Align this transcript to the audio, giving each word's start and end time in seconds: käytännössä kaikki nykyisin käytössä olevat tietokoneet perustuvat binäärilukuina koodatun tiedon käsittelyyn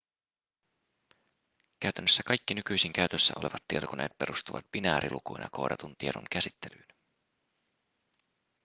käytännössä 1.79 2.23
kaikki 2.23 2.53
nykyisin 2.53 2.93
käytössä 2.93 3.33
olevat 3.37 3.63
tietokoneet 3.67 4.17
perustuvat 4.17 4.65
binäärilukuina 4.71 5.47
koodatun 5.51 5.95
tiedon 5.97 6.23
käsittelyyn 6.31 6.87